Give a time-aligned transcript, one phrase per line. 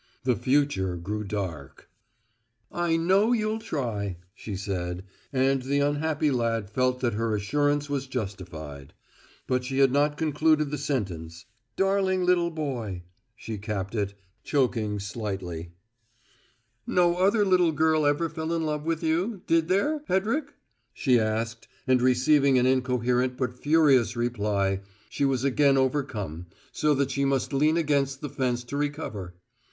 [0.23, 1.87] The future grew dark.
[2.71, 8.07] "I know you'll try" she said; and the unhappy lad felt that her assurance was
[8.07, 8.95] justified;
[9.45, 11.45] but she had not concluded the sentence
[11.75, 13.03] "darling little boy,"
[13.35, 15.69] she capped it, choking slightly.
[16.87, 20.55] "No other little girl ever fell in love with you, did there, Hedrick?"
[20.95, 27.11] she asked, and, receiving an incoherent but furious reply, she was again overcome, so that
[27.11, 29.35] she must lean against the fence to recover.